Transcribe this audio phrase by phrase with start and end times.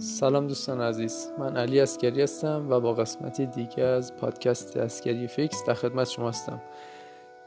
[0.00, 1.30] سلام دوستان عزیز.
[1.38, 6.28] من علی اسکری هستم و با قسمتی دیگه از پادکست اسکری FX در خدمت شما
[6.28, 6.60] هستم.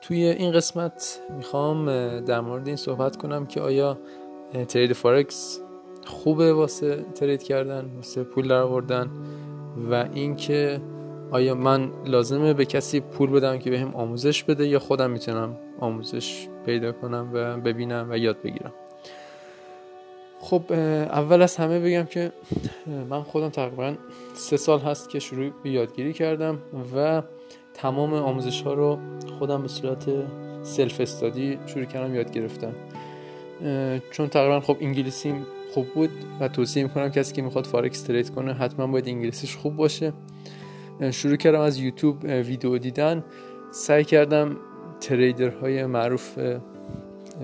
[0.02, 1.86] توی این قسمت می‌خوام
[2.20, 3.98] در مورد این صحبت کنم که آیا
[4.68, 5.62] ترید فارکس
[6.06, 9.10] خوبه واسه ترید کردن واسه پول در آوردن
[9.92, 10.82] و اینکه
[11.32, 16.48] آیا من لازمه به کسی پول بدم که بهم آموزش بده یا خودم می‌تونم آموزش
[16.66, 18.74] پیدا کنم و ببینم و یاد بگیرم.
[20.52, 22.32] خب اول از همه بگم که
[23.10, 23.94] من خودم تقریبا
[24.34, 26.58] سه سال هست که شروع به یادگیری کردم
[26.96, 27.22] و
[27.74, 28.98] تمام آموزش ها رو
[29.40, 30.06] خودم به صورت
[30.64, 32.74] self study شروع کردم یاد گرفتم.
[34.12, 38.54] چون تقریبا خب انگلیسیم خوب بود و توصیه می‌کنم کسی که می‌خواد فارکس ترید کنه
[38.54, 40.14] حتما باید انگلیسیش خوب باشه.
[41.12, 43.24] شروع کردم از یوتیوب ویدیو دیدن.
[43.72, 44.58] سعی کردم
[45.02, 46.38] تریدرهای معروف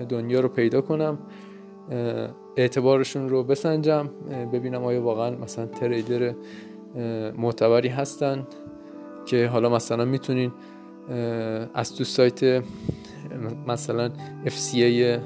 [0.08, 1.18] دنیا رو پیدا کنم.
[2.56, 4.10] اعتبارشون رو بسنجم
[4.52, 6.34] ببینم آیا واقعا مثلا تریدر
[7.36, 8.46] معتبری هستن
[9.26, 10.52] که حالا مثلا می‌تونین
[11.74, 12.62] از تو سایت
[13.66, 14.10] مثلا
[14.46, 15.20] FCA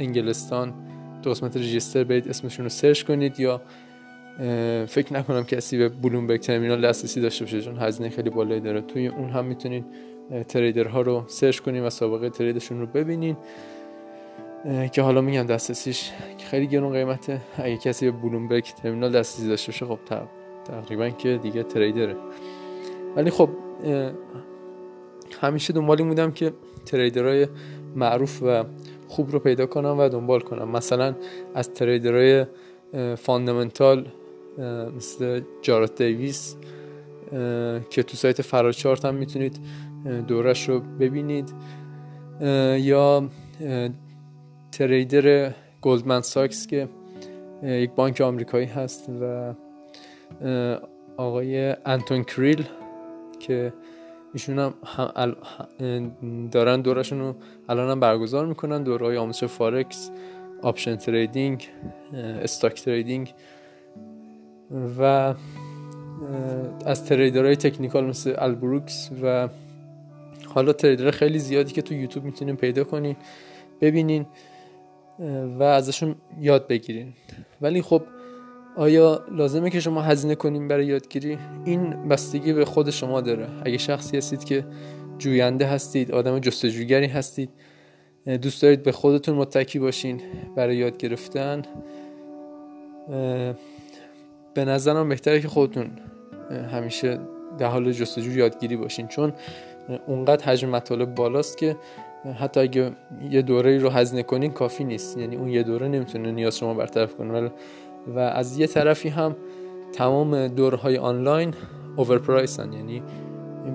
[0.00, 0.74] انگلستان
[1.22, 3.62] تو قسمت رجیستر برید اسمشون رو سرچ کنید یا
[4.86, 8.80] فکر نکنم کسی به بلومبرگ ترمینال دسترسی داشته باشه چون هزینه خیلی بالایی داره.
[8.80, 9.84] توی اون هم می‌تونین
[10.48, 13.36] تریدرها رو search کنین و سابقه تریدشون رو ببینین.
[14.92, 17.40] که حالا میگم دسترسیش خیلی گرون قیمته.
[17.56, 19.98] اگه کسی به Bloomberg Terminal دسترسی داشته باشه خب
[20.64, 22.16] تقریبا که دیگه تریدره.
[23.16, 23.48] ولی خب
[25.40, 26.52] همیشه دنبال این بودم که
[26.86, 27.46] تریدرهای
[27.96, 28.64] معروف و
[29.08, 30.68] خوب رو پیدا کنم و دنبال کنم.
[30.68, 31.14] مثلا
[31.54, 32.46] از تریدرهای
[33.16, 34.06] fundamental
[34.96, 36.56] مثل جارات دیویس
[37.90, 39.60] که تو سایت فراچارت هم می‌تونید
[40.28, 41.52] دوره‌ش رو ببینید
[42.78, 43.28] یا
[44.72, 46.88] تریدر گلدمن ساکس که
[47.62, 49.54] یک بانک آمریکایی هست و
[51.16, 52.64] آقای انتون کریل
[53.40, 53.72] که
[54.34, 55.36] ایشون هم,
[56.50, 57.34] دارن دوره‌شون رو
[57.68, 60.10] الان هم برگزار می‌کنن دوره‌های آموزش فارکس
[60.62, 61.68] option trading
[62.42, 63.34] stock trading
[64.98, 65.34] و
[66.86, 69.48] از تریدرهای تکنیکال مثل البروکس و
[70.46, 73.16] حالا تریدر خیلی زیادی که تو یوتیوب می‌تونین پیدا کنین
[73.80, 74.26] ببینین.
[75.58, 77.12] و ازشون یاد بگیرین.
[77.60, 78.02] ولی خب
[78.76, 83.48] آیا لازمه که شما هزینه کنیم برای یادگیری؟ این بستگی به خود شما داره.
[83.64, 84.64] اگه شخصی هستید که
[85.18, 87.50] جوینده هستید آدم جستجوگری هستید
[88.42, 90.20] دوست دارید به خودتون متکی باشین
[90.56, 91.62] برای یاد گرفتن
[94.54, 95.90] به نظرم بهتره که خودتون
[96.72, 97.18] همیشه
[97.58, 99.08] در حال جستجو یادگیری باشین.
[99.08, 99.32] چون
[100.06, 101.76] اونقدر حجم مطالب بالاست که
[102.30, 102.92] حتی اگه
[103.30, 105.18] یه دوره رو هزینه کنین کافی نیست.
[105.18, 107.50] یعنی اون یه دوره نمی‌تونه نیاز شما برطرف کنه.
[108.14, 109.36] و از یه طرفی هم
[109.92, 111.54] تمام دورهای آنلاین
[111.96, 113.02] اوورپرایسن یعنی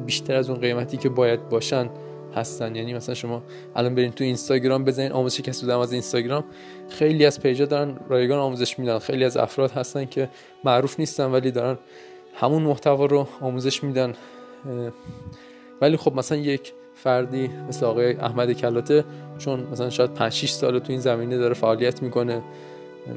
[0.05, 1.89] بیشتر از اون قیمتی که باید باشن
[2.35, 2.75] هستن.
[2.75, 3.43] یعنی مثلا شما
[3.75, 6.43] الان برین تو اینستاگرام بزنین آموزش کسی بودم از اینستاگرام.
[6.89, 8.99] خیلی از پیجا دارن رایگان آموزش میدن.
[8.99, 10.29] خیلی از افراد هستن که
[10.63, 11.77] معروف نیستن ولی دارن
[12.35, 14.13] همون محتوا رو آموزش میدن.
[15.81, 19.03] ولی خب مثلا یک فردی مثل آقای احمد کلاته
[19.37, 22.41] چون مثلا شاید 5 6 سال تو این زمینه داره فعالیت می‌کنه.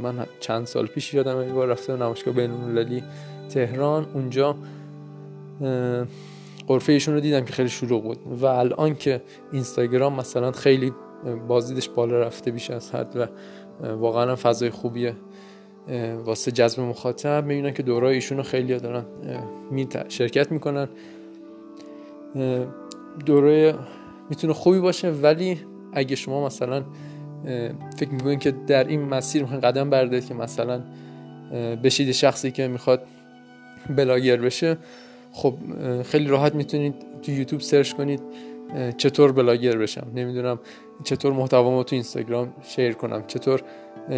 [0.02, 3.02] من چند سال پیش یادم یه بار رفته نمایشگاه بین
[3.48, 4.06] تهران.
[4.14, 4.56] اونجا
[6.66, 8.18] قرفه ایشون رو دیدم که خیلی شروع بود.
[8.40, 10.92] و الان که اینستاگرام مثلا خیلی
[11.48, 13.26] بازدیدش بالا رفته بیش از حد و
[13.86, 15.14] واقعا فضای خوبیه
[16.24, 19.04] واسه جذب مخاطب می‌بینن که دورای ایشون رو خیلی دارن
[20.08, 20.88] شرکت می‌کنن.
[23.26, 23.74] دوره
[24.30, 25.60] می‌تونه خوبی باشه ولی
[25.92, 26.82] اگه شما مثلا
[27.96, 30.82] فکر می‌کنید که در این مسیر می‌خواین قدم بردارید که مثلا
[31.84, 33.02] بشید شخصی که می‌خواد
[33.96, 34.78] بلاگر بشه
[35.32, 35.54] خب
[36.02, 38.22] خیلی راحت می‌تونید تو یوتیوب سرچ کنید
[38.96, 40.06] چطور بلاگر بشم.
[40.14, 40.58] نمی‌دونم
[41.04, 43.62] چطور محتوامو تو اینستاگرام شیر کنم چطور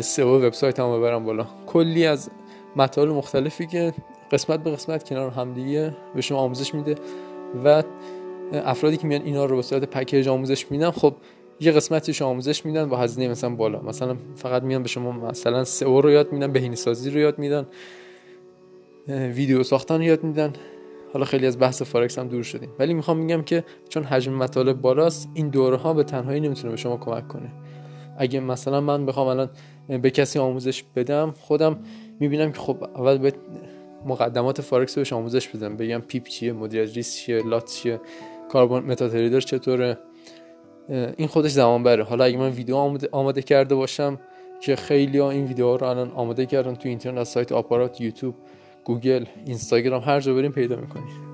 [0.00, 1.46] سئو وبسایت هم ببرم بالا.
[1.66, 2.30] کلی از
[2.76, 3.94] مطالب مختلفی که
[4.32, 6.94] قسمت به قسمت کنار همدیگه به شما آموزش میده
[7.64, 7.82] و
[8.52, 11.14] افرادی که میان اینا رو به صورت پکیج آموزش میدن خب
[11.60, 13.80] یه قسمتش آموزش میدن با هزینه مثلا بالا.
[13.80, 17.66] مثلا فقط میان به شما مثلا سئو رو یاد میدن بهینه سازی رو یاد میدن
[19.08, 20.52] ویدیو ساختن رو یاد میدن.
[21.12, 22.68] حالا خیلی از بحث فارکس هم دور شدیم.
[22.78, 26.76] ولی می‌خوام میگم که چون حجم مطالب بالاست این دوره ها به تنهایی نمی‌تونه به
[26.76, 27.52] شما کمک کنه.
[28.18, 29.50] اگه مثلا من بخوام الان
[29.88, 31.78] به کسی آموزش بدم خودم
[32.20, 33.32] می‌بینم که خب اول به
[34.06, 35.76] مقدمات فارکس بهش آموزش بدم.
[35.76, 38.00] بگم pip چیه مدیریت ریسک چیه lot چیه.
[38.52, 39.98] کار با متا چطوره؟
[41.16, 44.18] این خودش زمان بره حالا اگه من ویدیو آماده, آماده کرده باشم
[44.60, 48.34] که خیلی ها این ویدیوها رو الان آماده کردن تو اینترنت از سایت آپارات یوتیوب
[48.84, 51.32] گوگل اینستاگرام هر جا بریم پیدا می‌کنید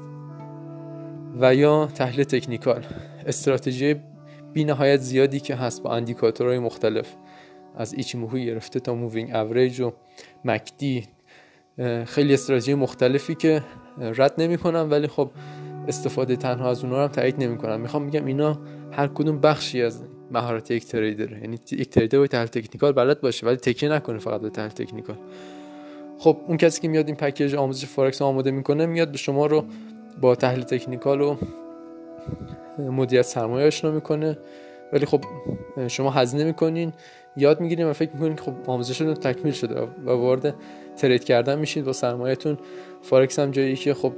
[1.40, 2.84] و یا تحلیل تکنیکال.
[3.26, 3.96] استراتژی
[4.52, 7.14] بی نهایت زیادی که هست با اندیکاتورهای مختلف.
[7.76, 9.92] از ایچیموهی گرفته تا moving average و
[10.44, 11.04] MACD.
[12.04, 13.62] خیلی استراتژی مختلفی که
[13.98, 15.30] رد نمی‌کنم ولی خب
[15.88, 17.80] استفاده تنها از اونها هم تایید نمی‌کنم.
[17.80, 18.58] می‌خوام بگم اینا
[18.92, 21.32] هر کدوم بخشی از مهارت یک trader.
[21.32, 25.16] یعنی یک trader باید تحلیل تکنیکال بلد باشه ولی تکیه نکنه فقط به تحلیل تکنیکال.
[26.18, 29.64] خب اون کسی که میاد این پکیج آموزش فارکس آماده می‌کنه میاد به شما رو
[30.20, 31.36] با تحلیل تکنیکال و
[32.78, 34.38] مدیریت سرمایه آشنا می‌کنه.
[34.92, 35.24] ولی خب
[35.88, 36.92] شما هزینه می‌کنین
[37.36, 40.54] یاد می‌گیرین و فکر می‌کنین خب آموزشتون تکمیل شده و وارد
[40.96, 42.58] trade کردن میشید با سرمایهتون.
[43.02, 44.12] فارکس هم جایی که خب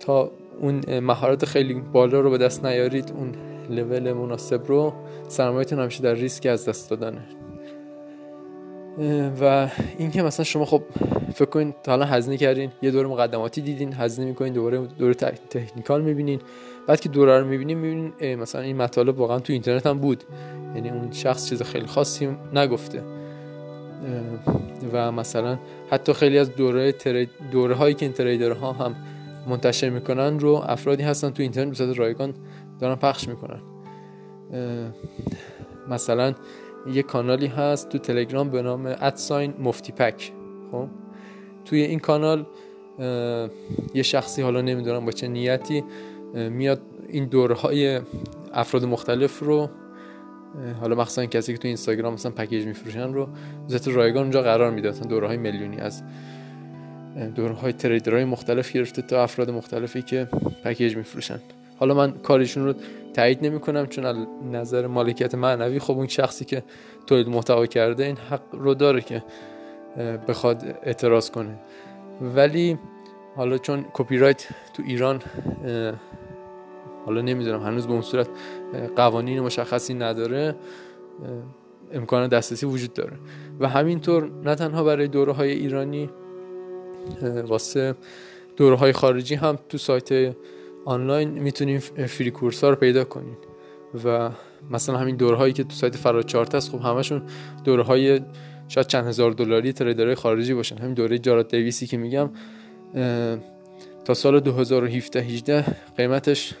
[0.00, 0.30] تا
[0.60, 3.32] اون مهارت خیلی بالا رو به دست نیارید اون
[3.70, 4.92] لول مناسب رو
[5.28, 7.22] سرمایهتون همیشه در ریسک از دست دادنه.
[9.40, 9.68] و
[9.98, 10.82] اینکه مثلا شما خب
[11.34, 15.12] فکر کنید تا حالا هزینه کردین یه دور مقدماتی دیدین هزینه می‌کنین دوباره دور
[15.50, 16.40] تکنیکال می‌بینین.
[16.86, 20.24] بعد که دوره رو می‌بینین می‌بینین مثلا این مطالب واقعا تو اینترنت هم بود.
[20.74, 23.02] یعنی اون شخص چیز خیلی خاصی نگفته.
[24.92, 25.58] و مثلا
[25.90, 26.94] حتی خیلی از دوره
[27.52, 28.94] دوره هایی که این تریدرها هم
[29.46, 32.34] منتشر می‌کنن رو افرادی هستن تو اینترنت به رایگان
[32.80, 33.60] دارن پخش می‌کنن.
[35.88, 36.34] مثلا
[36.92, 40.32] یه کانالی هست تو تلگرام به نام ادساین مفتی پک.
[40.72, 40.88] خب؟
[41.64, 42.46] توی این کانال
[43.94, 45.84] یه شخصی حالا نمی‌دونم با چه نیتی
[46.34, 48.00] میاد این دورهای
[48.52, 49.68] افراد مختلف رو
[50.80, 53.28] حالا مخصوصا کسی که تو اینستاگرام مثلا پکیج میفروشن رو
[53.68, 56.02] ذات رایگان اونجا قرار میده مثلا دوره های میلیونی از
[57.34, 60.28] دوره های تریدرهای مختلف گرفته تا افراد مختلفی که
[60.64, 61.38] پکیج میفروشن.
[61.78, 62.74] حالا من کارشون رو
[63.14, 64.16] تایید نمی کنم چون از
[64.52, 66.62] نظر مالکیت معنوی خب اون شخصی که
[67.06, 69.22] تولید محتوا کرده این حق رو داره که
[70.28, 71.58] بخواد اعتراض کنه.
[72.20, 72.78] ولی
[73.36, 75.22] حالا چون کپی رایت تو ایران
[77.06, 78.28] حالا نمی‌دونم هنوز به اون صورت
[78.96, 80.54] قوانین مشخصی نداره
[81.92, 83.16] امکان دسترسی وجود داره.
[83.60, 86.10] و همینطور نه تنها برای دوره های ایرانی
[87.46, 87.94] واسه
[88.56, 90.34] دوره های خارجی هم تو سایت
[90.84, 93.36] آنلاین می‌تونیم فری کورس ها رو پیدا کنیم
[94.04, 94.30] و
[94.70, 97.22] مثلا همین دوره هایی که تو سایت فراد هست خب همشون
[97.64, 98.20] دوره های
[98.68, 100.78] شاید چند هزار دلاری تریدرهای خارجی باشن.
[100.78, 102.30] همین دوره جارات دیویسی که میگم
[104.04, 105.64] تا سال 2017 18
[105.96, 106.54] قیمتش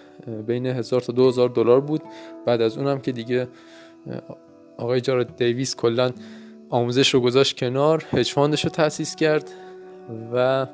[0.46, 2.02] بین 1000 تا 2000 دلار بود.
[2.46, 3.48] بعد از اونم که دیگه
[4.76, 6.10] آقای جارات دیویس کلا
[6.70, 9.50] آموزش رو گذاشت کنار hedge fund ش رو تأسیس کرد.
[10.32, 10.66] و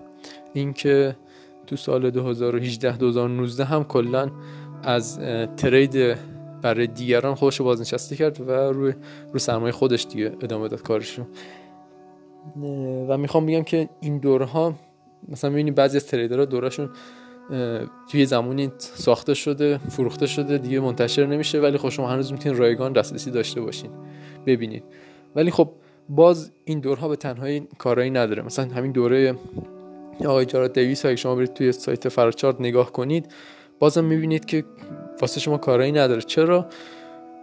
[0.53, 1.17] اینکه
[1.67, 4.31] تو سال 2018 2019 هم کلا
[4.83, 5.19] از
[5.57, 6.17] trade
[6.63, 8.95] برای دیگران خودش رو بازنشسته کرد و روی
[9.33, 11.25] رو سرمایه خودش دیگه ادامه داد کارش رو.
[13.09, 14.75] و می‌خوام بگم که این دوره ها
[15.29, 16.91] مثلا می‌بینید بعضی از تریدرها دورشون
[18.11, 22.93] توی زمانی ساخته شده فروخته شده دیگه منتشر نمیشه ولی خب شما هنوز می‌تونید رایگان
[22.93, 23.91] دسترسی داشته باشین.
[24.47, 24.85] ببینید.
[25.37, 25.71] ولی خب
[26.09, 28.43] باز این دورها به تنهایی کارایی نداره.
[28.43, 29.35] مثلا همین دوره
[30.21, 33.33] آقای جارات دیویس اگه شما برید توی سایت فرچارت نگاه کنید
[33.79, 34.65] بازم می‌بینید که
[35.21, 36.23] واسه شما کارایی نداره.
[36.23, 36.67] چرا؟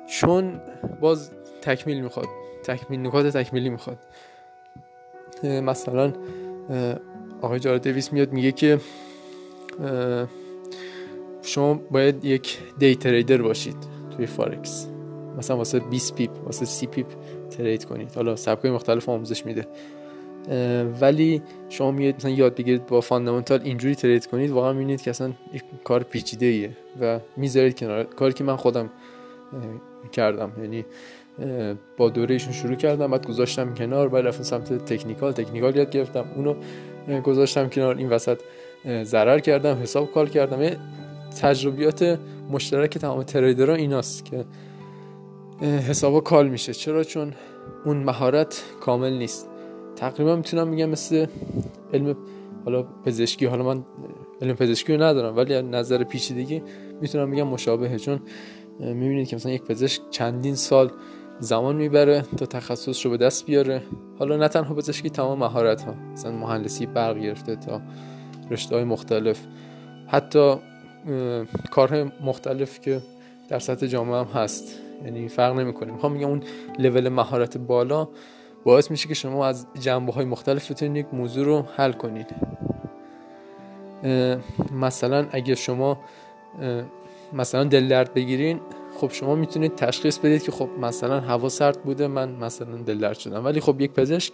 [0.07, 0.61] چون
[1.01, 2.27] باز تکمیل می‌خواد.
[2.63, 3.97] تکمیل نکات تکمیلی می‌خواد.
[5.43, 6.13] مثلا
[7.41, 8.79] آقای جارات دیویس میاد میگه که
[11.41, 13.77] شما باید یک day trader باشید
[14.17, 14.87] توی فارکس
[15.37, 17.07] مثلا واسه 20 pip واسه 30 pip.
[17.59, 18.11] trade کنید.
[18.15, 19.67] حالا سبکای مختلف آموزش میده.
[21.01, 25.31] ولی شما میاد مثلا یاد بگیرید با fundamental اینجوری trade کنید واقعا می‌بینید که اصلا
[25.53, 28.03] یک کار پیچیده ایه و می‌ذارید کنار.
[28.03, 28.89] کاری که من خودم
[30.11, 30.51] کردم.
[30.61, 30.85] یعنی
[31.97, 35.31] با دوره شروع کردم بعد گذاشتم کنار بعد رفتم سمت تکنیکال.
[35.31, 36.55] تکنیکال یاد گرفتم اونو
[37.21, 37.97] گذاشتم کنار.
[37.97, 38.39] این وسط
[39.03, 40.59] ضرر کردم حساب کال کردم.
[41.41, 42.19] تجربیات
[42.51, 44.45] مشترک تمام تریدرها ایناست که
[45.61, 46.73] حسابا کال میشه.
[46.73, 47.33] چرا؟ چون
[47.85, 49.49] اون مهارت کامل نیست.
[49.95, 51.25] تقریبا می‌تونم میگم مثل
[51.93, 52.17] علم
[52.65, 53.83] حالا پزشکی حالا من
[54.41, 56.63] علم پزشکی رو ندارم ولی نظر پیچیدگی
[57.01, 57.97] می‌تونم میگم مشابهه.
[57.97, 58.19] چون
[58.79, 60.91] می‌بینید که مثلا یک پزشک چندین سال
[61.39, 63.83] زمان می‌بره تا تخصص رو به دست بیاره.
[64.19, 67.81] حالا نه تنها پزشکی تمام مهارت ها مثلا مهندسی برق گرفته تا
[68.51, 69.39] رشته های مختلف.
[70.07, 70.55] حتی
[71.71, 73.01] کارهای مختلف که
[73.49, 74.79] در سطح جامعه هم هست.
[75.05, 75.91] یعنی فرق نمی‌کنه.
[75.91, 76.43] می‌خوام میگم اون
[76.79, 78.07] لول مهارت بالا
[78.63, 82.27] باعث میشه که شما از جنبه های مختلف بتونید یک موضوع رو حل کنید.
[84.71, 85.99] مثلا اگه شما
[87.33, 88.59] مثلا دل درد بگیرین
[88.97, 93.45] خب شما می‌تونید تشخیص بدید که خب مثلا هوا سرد بوده من مثلا دل شدم.
[93.45, 94.31] ولی خب یک پزشک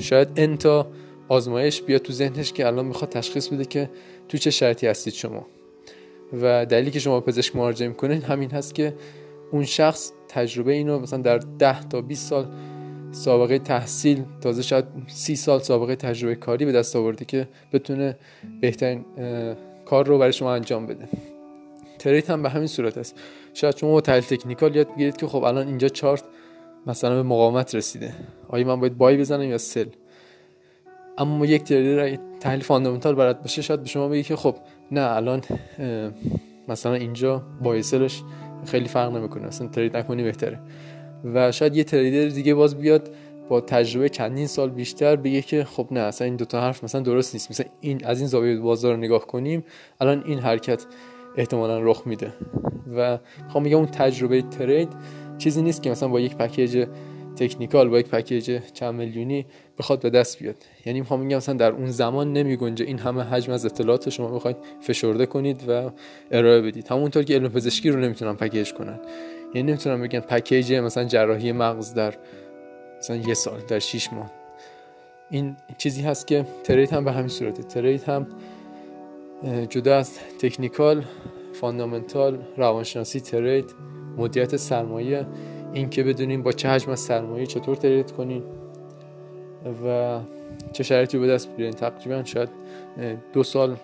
[0.00, 0.86] شاید انتا
[1.28, 3.90] آزمایش بیاد تو ذهنش که الان می‌خواد تشخیص بده که
[4.28, 5.46] تو چه شرطی هستید شما.
[6.42, 8.94] و دلیلی که شما پزشک مراجعه می‌کنید همین هست که
[9.52, 12.46] اون شخص تجربه اینو مثلا در 10 تا 20 سال
[13.12, 18.16] سابقه تحصیل تازه شاید 30 سال سابقه تجربه کاری به دست آورده که بتونه
[18.60, 19.04] بهترین
[19.84, 21.08] کار رو برای شما انجام بده.
[21.98, 23.20] trade هم به همین صورت است.
[23.54, 26.24] شاید شما با تحلیل تکنیکال یاد بگیرید که خب الان اینجا چارت
[26.86, 28.14] مثلا به مقاومت رسیده.
[28.48, 29.86] آیا من باید buy بزنم یا sell؟
[31.18, 34.56] اما یک trader تحلیل fundamental بلد باشه شاید به شما بگی که خب
[34.90, 35.42] نه الان
[36.68, 38.22] مثلا اینجا بای سلش
[38.66, 40.58] خیلی فرق نمی‌کنه اصلا ترید نکنی بهتره.
[41.24, 43.10] و شاید یه تریدر دیگه باز بیاد
[43.48, 47.34] با تجربه چندین سال بیشتر بگه که خب نه اصلا این دوتا حرف مثلا درست
[47.34, 47.50] نیست.
[47.50, 49.64] مثلا این از این زاویه بازار رو نگاه کنیم
[50.00, 50.86] الان این حرکت
[51.36, 52.32] احتمالا رخ میده.
[52.96, 54.88] و می‌خوام میگم اون تجربه ترید
[55.38, 56.86] چیزی نیست که مثلا با یک پکیج
[57.40, 59.46] تکنیکال با یک پکیج چند میلیونی
[59.78, 60.56] بخواد به دست بیاد.
[60.86, 62.84] یعنی می‌خوام میگم مثلا در اون زمان نمیگنجه.
[62.84, 65.90] این همه حجم از اطلاعات شما بخواید فشرده کنید و
[66.30, 66.88] ارائه بدید.
[66.88, 69.00] همونطور که علم پزشکی رو نمی‌تونن پکیج کنن.
[69.54, 72.14] یعنی نمی‌تونن بگن پکیج مثلا جراحی مغز در
[72.98, 74.30] مثلا یه سال در 6 ماه.
[75.30, 77.62] این چیزی هست که trade هم به همین صورته.
[77.62, 78.26] trade هم
[79.68, 81.04] جدا از تکنیکال
[81.52, 83.64] fundamental روانشناسی trade
[84.16, 85.26] مدیریت سرمایه
[85.72, 88.42] این که بدونیم با چه حجم از سرمایه چطور trade کنیم
[89.86, 90.20] و
[90.72, 91.74] چه شرایطی به دست بیارین.
[91.74, 92.48] تقریبا شاید
[93.32, 93.76] دو سال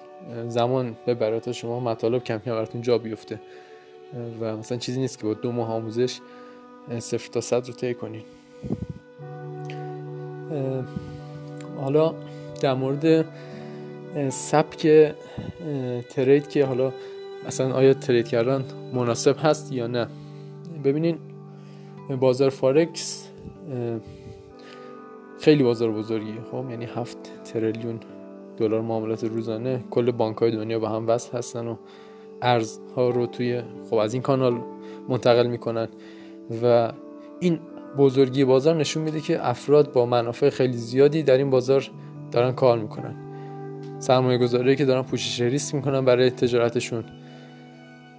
[0.49, 3.40] زمان به برات شما مطالب کم کم براتون جا بیفته.
[4.40, 6.21] و مثلا چیزی نیست که با دو ماه آموزش
[6.99, 8.23] صفر تا صد رو طی کنین
[11.81, 12.14] حالا
[12.61, 13.25] در مورد
[14.28, 15.14] سبک
[16.11, 16.93] ترید که حالا
[17.47, 18.64] اصلا آیا ترید کردن
[18.95, 20.07] مناسب هست یا نه.
[20.85, 21.19] ببینین
[22.20, 23.28] بازار فارکس
[25.40, 28.00] خیلی بازار بزرگیه خب یعنی هفت تریلیون
[28.56, 29.84] دلار معاملات روزانه.
[29.90, 31.76] کل بانک های دنیا با هم وصل هستن و
[32.42, 34.60] ارزها رو توی خب از این کانال
[35.08, 35.88] منتقل می‌کنن.
[36.62, 36.92] و
[37.40, 37.58] این
[37.98, 41.90] بزرگی بازار نشون میده که افراد با منافع خیلی زیادی در این بازار
[42.32, 43.14] دارن کار می‌کنن.
[43.98, 47.04] سرمایه گذاری که دارن پوشش ریسک می‌کنن برای تجارتشون.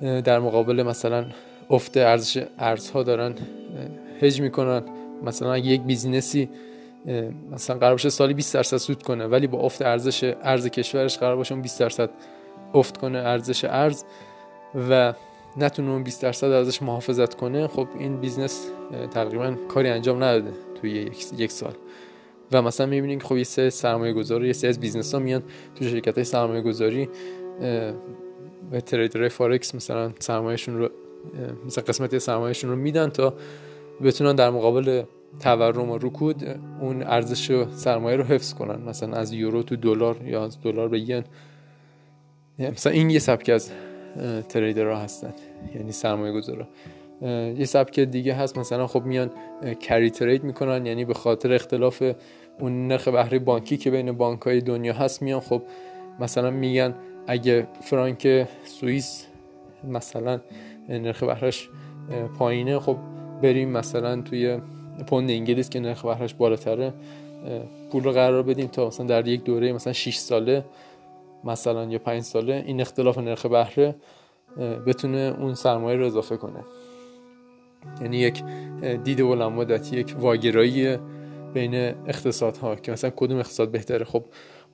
[0.02, 1.26] در مقابل مثلا
[1.70, 3.34] افت ارزش ارزها دارن
[4.22, 4.84] هج می‌کنن.
[5.24, 6.50] مثلا اگه یک business ی
[7.52, 11.36] مثلا قرار باشه سالی 20 درصد سود کنه ولی با افت ارزش ارز کشورش قرار
[11.36, 12.10] باشه 20 درصد
[12.74, 14.04] افت کنه ارزش ارز
[14.90, 15.14] و
[15.58, 18.68] نتونه اون 20 درصد ازش محافظت کنه خب این business
[19.12, 21.74] تقریبا کاری انجام نداده توی یک, سال.
[22.52, 25.44] و مثلا می‌بینید خب یه سه سرمایه گذاری یه سه از business ها میان
[25.76, 27.10] تو شرکت های سرمایه گذاری
[28.72, 30.90] و تریدر فارکس مثلا سرمایهشون رو
[31.66, 33.34] مثلا قسمت سرمایهشون رو میدن تا
[34.04, 35.04] بتونن در مقابل
[35.40, 36.44] تورم و رکود
[36.82, 38.90] اون ارزش سرمایه رو حفظ کنن.
[38.90, 41.24] مثلا از یورو تو دلار یا از دلار به ین.
[42.60, 43.72] مثلا این یه سبک از
[44.50, 45.34] تریدرها هستن.
[45.76, 46.68] یعنی سرمایه گذارا
[47.58, 48.58] یه سبک دیگه هست.
[48.58, 49.32] مثلا خب میان
[49.80, 50.86] کری ترید می‌کنن.
[50.86, 52.04] یعنی به خاطر اختلاف
[52.60, 55.62] اون نرخ بهره بانکی که بین بانک های دنیا هست میان خب
[56.20, 56.96] مثلا میگن
[57.28, 59.26] اگه فرانک سوئیس
[59.84, 60.40] مثلا
[60.90, 61.70] نرخ بهرش
[62.40, 62.80] پایینه.
[62.80, 62.98] خب
[63.42, 64.60] بریم مثلا توی
[65.08, 66.94] پوند انگلیس که نرخ بهرش بالاتره
[67.92, 70.66] پول رو قرار بدیم تا مثلا در یک دوره مثلا 6 ساله
[71.44, 73.96] مثلا یا 5 ساله این اختلاف نرخ بهره
[74.88, 76.60] بتونه اون سرمایه رو اضافه کنه.
[78.02, 78.44] یعنی یک
[79.04, 80.98] دید بلند مدتی یک واگرایی
[81.54, 81.76] بین
[82.08, 84.06] اقتصادها که مثلا کدوم اقتصاد بهتره.
[84.06, 84.24] خب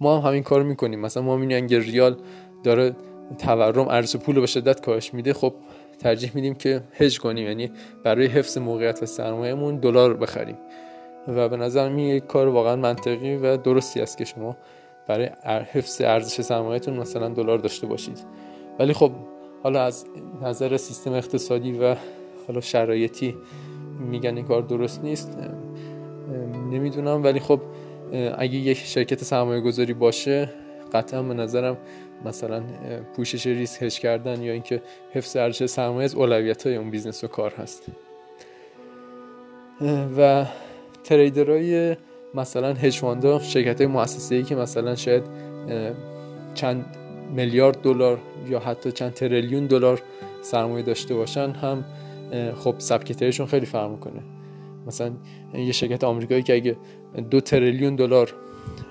[0.01, 0.99] ما هم همین کار می‌کنیم.
[0.99, 2.15] مثلا ما می‌بینیم ریال
[2.63, 2.95] داره
[3.37, 5.53] تورم ارز پول رو به شدت کاهش میده خب
[5.99, 7.71] ترجیح میدیم که هج کنیم یعنی
[8.03, 10.57] برای حفظ موقعیت سرمایهمون دلار بخریم.
[11.27, 14.57] و به نظر می یک کار واقعا منطقی و درستی است که شما
[15.07, 15.29] برای
[15.71, 18.19] حفظ ارزش سرمایهتون مثلا دلار داشته باشید.
[18.79, 19.11] ولی خب
[19.63, 20.05] حالا از
[20.41, 21.95] نظر سیستم اقتصادی و
[22.47, 23.35] حالا شرایطی
[23.99, 25.37] میگن این کار درست نیست.
[26.71, 27.61] نمی‌دونم ولی خب
[28.37, 30.49] اگه یک شرکت سرمایه گذاری باشه
[30.93, 31.77] قطعا به نظرم
[32.25, 32.63] مثلا
[33.15, 37.27] پوشش ریسک هش کردن یا اینکه حفظ ارزش سرمایه از اولویت های اون business و
[37.27, 37.83] کار هست.
[40.17, 40.45] و
[41.03, 41.95] trader های
[42.33, 43.01] مثلا هج
[43.41, 45.23] شرکت های مؤسسه ای که مثلا شاید
[46.53, 46.85] چند
[47.35, 50.01] میلیارد دلار یا حتی چند تریلیون دلار
[50.41, 51.85] سرمایه داشته باشن هم
[52.55, 54.21] خب سبک خیلی فرق می‌کنه.
[54.87, 55.11] مثلا
[55.53, 56.77] یه شرکت آمریکایی که اگه
[57.29, 58.33] دو تریلیون دلار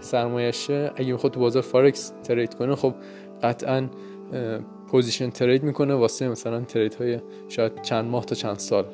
[0.00, 2.94] سرمایهشه اگه می‌خواد تو بازار فارکس trade کنه خب
[3.42, 3.88] قطعا
[4.90, 7.18] position trade می‌کنه واسه مثلا trade های
[7.48, 8.84] شاید چند ماه تا چند سال.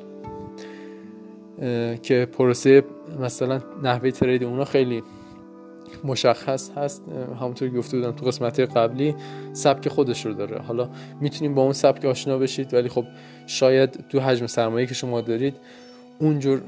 [2.03, 2.83] که پروسه
[3.19, 5.03] مثلا نحوه ترید اونا خیلی
[6.03, 7.03] مشخص هست.
[7.39, 9.15] همونطور گفته بودم تو قسمت قبلی
[9.53, 10.61] سبک خودش رو داره.
[10.61, 10.89] حالا
[11.21, 13.05] می‌تونیم با اون سبک آشنا بشید ولی خب
[13.47, 15.55] شاید تو حجم سرمایه که شما دارید
[16.19, 16.61] اونجور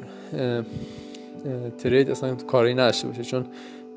[1.78, 3.46] ترید اصلا کاری نداشته باشه چون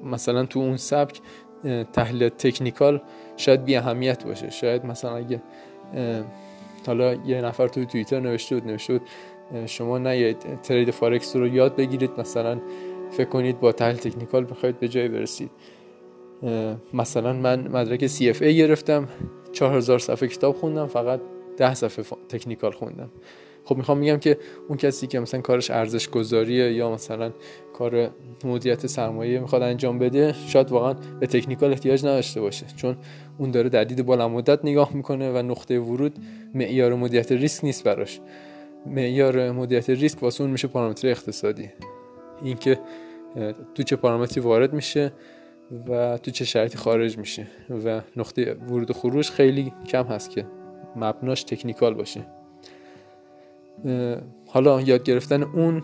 [0.05, 1.21] مثلا تو اون سبک
[1.93, 3.01] تحلیل تکنیکال
[3.37, 4.51] شاید بی اهمیت باشه.
[4.51, 5.43] شاید مثلا اگه
[6.87, 9.09] حالا یه نفر تو توییتر نوشته بود نوشته بود
[9.67, 12.61] شما نه ترید فارکس رو یاد بگیرید مثلا
[13.11, 15.51] فکر کنید با تحلیل تکنیکال بخواید به جای برسید.
[16.95, 19.09] مثلا من مدرک CFA گرفتم
[19.53, 21.21] 4000 صفحه کتاب خوندم فقط
[21.57, 23.11] 10 صفحه تکنیکال خوندم.
[23.65, 27.33] خب می‌خوام میگم که اون کسی که مثلا کارش ارزش گذاریه یا مثلا
[27.73, 28.11] کار
[28.45, 32.67] مدیریت سرمایه می‌خواد انجام بده شاید واقعا به تکنیکال احتیاج نداشته باشه.
[32.77, 32.97] چون
[33.39, 36.19] اون داره در دید بالا مدت نگاه می‌کنه و نقطه ورود
[36.55, 38.21] معیار مدیریت ریسک نیست براش.
[38.87, 41.71] معیار مدیریت ریسک واسه اون میشه پارامتر اقتصادی.
[42.43, 42.79] اینکه
[43.75, 45.13] تو چه پارامتری وارد میشه
[45.89, 47.47] و تو چه شرایطی خارج میشه
[47.85, 50.47] و نقطه ورود و خروج خیلی کم هست که
[50.97, 52.27] مبناش تکنیکال باشه.
[54.47, 55.83] حالا یاد گرفتن اون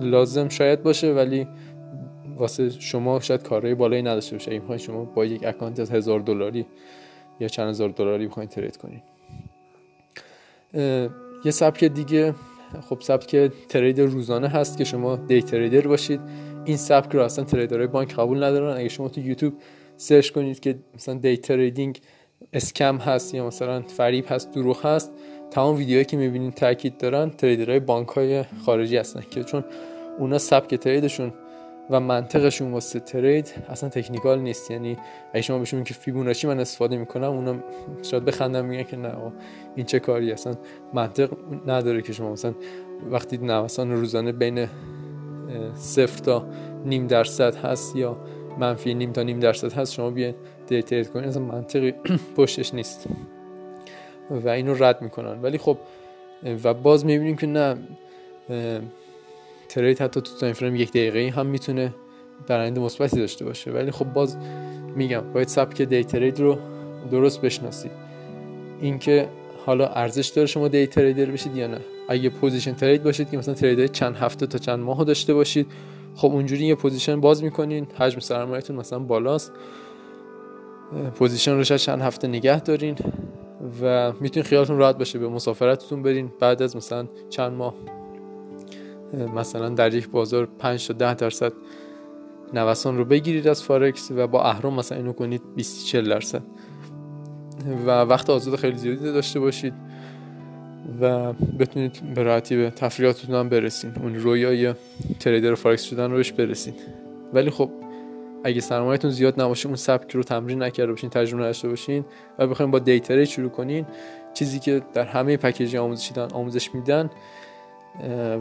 [0.00, 1.46] لازم شاید باشه ولی
[2.36, 4.50] واسه شما شاید کارهای بالایی نداشته باشه.
[4.50, 6.66] این شما با یک اکانت از هزار دلاری
[7.40, 9.02] یا چند هزار دلاری بخواید trade کنید
[11.44, 12.34] یه سبک دیگه.
[12.88, 13.36] خب سبک
[13.68, 16.20] trade روزانه هست که شما day trader باشید.
[16.64, 18.76] این سبک رو اصلا trader های بانک قبول ندارن.
[18.76, 19.54] اگه شما تو یوتیوب
[19.96, 22.00] search کنید که مثلا day trading
[22.52, 25.12] scam هست یا مثلا فریب هست دروغ هست
[25.52, 29.64] تمام ویدیوهایی که می‌بینید تاکید دارن trader های بانک های خارجی هستن که چون
[30.18, 31.32] اونا سبک trade شون
[31.90, 34.70] و منطقشون واسه trade اصلا تکنیکال نیست.
[34.70, 34.96] یعنی
[35.32, 37.54] اگه شما بهشون که فیبوناچی من استفاده می‌کنم اونا
[38.02, 39.32] شاید بخندم میگن که نه
[39.76, 40.54] این چه کاری؟ اصلا
[40.94, 41.30] منطق
[41.66, 42.54] نداره که شما مثلا
[43.10, 44.68] وقتی نوسان روزانه بین
[45.74, 46.46] صفر تا
[46.84, 48.16] نیم درصد هست یا
[48.58, 50.34] منفی نیم تا نیم درصد هست شما بیاین
[50.66, 51.28] ترید کنید.
[51.28, 51.94] اصلا منطقی
[52.36, 53.08] پشتش نیست.
[54.30, 55.42] و اینو رد می‌کنن.
[55.42, 55.78] ولی خب
[56.64, 57.76] و باز می‌بینیم که نه
[59.68, 61.94] ترید حتی تو تایم فریم یک دقیقه هم می‌تونه
[62.48, 63.70] برآیند مثبتی داشته باشه.
[63.70, 64.36] ولی خب باز
[64.96, 66.58] میگم باید سبک day trade رو
[67.10, 67.90] درست بشناسید
[68.80, 69.28] اینکه
[69.66, 71.80] حالا ارزش داره شما day trader بشید یا نه.
[72.08, 75.66] اگه position trade باشید که مثلا trade چند هفته تا چند ماه داشته باشید
[76.14, 77.86] خب اونجوری یه position باز می‌کنین.
[77.98, 79.52] حجم سرمایهتون مثلا بالاست.
[81.14, 82.96] position رو چند هفته نگه دارین.
[83.82, 85.18] و می‌تونین خیالتون راحت باشه.
[85.18, 86.32] به مسافرتتون برین.
[86.40, 87.74] بعد از مثلا چند ماه
[89.36, 91.52] مثلا در یک بازار 5 تا 10 درصد
[92.54, 96.42] نوسان رو بگیرید از فارکس و با اهرم مثلا اینو کنید 20 40 درصد.
[97.86, 99.74] و وقت آزاد خیلی زیادی داشته باشید
[101.00, 104.74] و بتونید به راحتی به تفریحاتتون هم برسید اون رویای
[105.20, 106.74] trader فارکس شدن بهش برسید
[107.32, 107.70] ولی خب
[108.44, 112.04] اگه سرمایه‌تون زیاد نباشه اون سبک رو تمرین نکرده باشین تجربه نداشته باشین
[112.38, 113.86] و بخواید با day trade شروع کنین
[114.34, 117.10] چیزی که در همه پکیج آموزشی آموزش میدن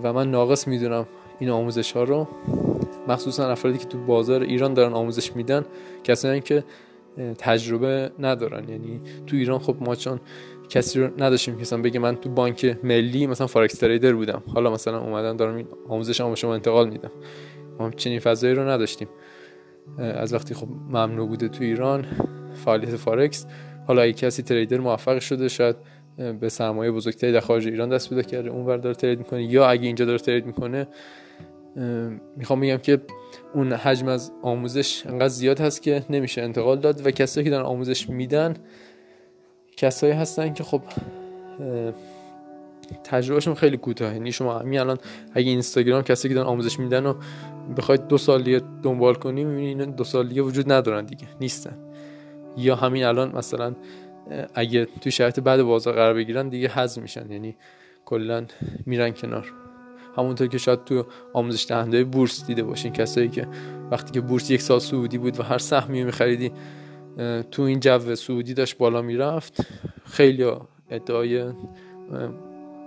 [0.04, 1.06] و من ناقص می‌دونم
[1.40, 2.28] این آموزش ها رو.
[3.08, 5.66] مخصوصا افرادی که تو بازار ایران دارن آموزش میدن
[6.04, 6.64] کسانی که
[7.38, 8.70] تجربه ندارن.
[8.70, 10.20] یعنی تو ایران خب ما چون
[10.70, 14.44] کسی رو نداشتیم که مثلا بگه من تو بانک ملی مثلا فارکس trader بودم.
[14.54, 17.12] حالا مثلا اومدن دارم این آموزش هم شما انتقال میدم.
[17.80, 19.08] ما چنین فضایی رو نداشتیم.
[19.98, 22.06] از وقتی خب ممنوع بوده تو ایران
[22.66, 23.46] فعالیت فارکس
[23.88, 25.76] حالا اگه کسی trader موفق شده شاید
[26.40, 29.86] به سرمایه بزرگتری در خارج ایران دست پیدا کرده اونور داره ترید می‌کنه یا اگه
[29.86, 30.88] اینجا داره ترید می‌کنه
[32.38, 33.02] می‌خوام بگم که
[33.54, 37.66] اون حجم از آموزش انقدر زیاد هست که نمیشه انتقال داد و کسایی که دارن
[37.66, 38.56] آموزش میدن
[39.78, 40.82] کسایی هستن که خب
[43.04, 44.98] تجربهشون خیلی کوتاه یعنی شما همین الان
[45.34, 47.14] اگه اینستاگرام کسی که دارن آموزش میدن و
[47.78, 51.78] بخواید دو سال دیگه دنبال کنی می‌بینید دو سال دیگه وجود ندارن دیگه نیستن.
[52.58, 53.76] یا همین الان مثلا
[54.54, 57.56] اگه توی شرایط بعد بازار قرار بگیرن دیگه حذف میشن یعنی
[58.06, 58.46] کلا
[58.86, 59.54] میرن کنار.
[60.18, 63.48] همونطور که شاید تو آموزش دهنده بورس دیده باشین کسایی که
[63.92, 66.52] وقتی که بورس یک سال سعودی بود و هر سهمی میخریدی
[67.52, 69.68] تو این جو سعودی داشت بالا می‌رفت.
[70.06, 70.52] خیلی
[70.90, 71.52] ادعای